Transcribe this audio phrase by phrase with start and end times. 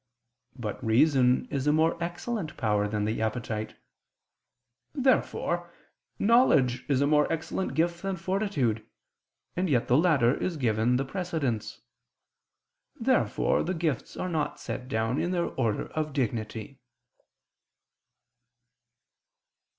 [0.55, 3.75] But reason is a more excellent power than the appetite.
[4.95, 5.71] Therefore
[6.17, 8.83] knowledge is a more excellent gift than fortitude;
[9.55, 11.81] and yet the latter is given the precedence.
[12.99, 16.79] Therefore the gifts are not set down in their order of dignity.